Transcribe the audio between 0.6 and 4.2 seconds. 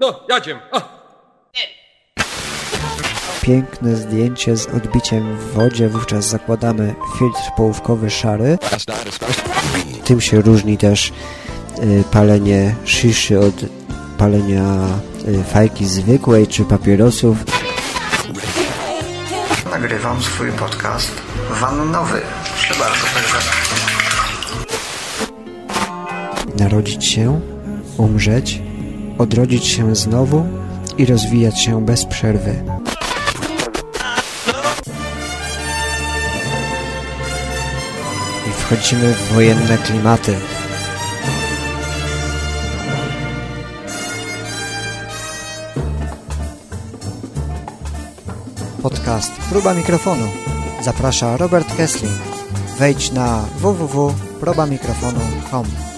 A. Piękne